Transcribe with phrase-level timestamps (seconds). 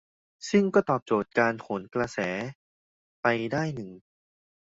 [0.49, 2.19] ซึ่งก็ตอบโจทย์การโหนกระแส
[3.21, 3.89] ไปได้หนึ่ง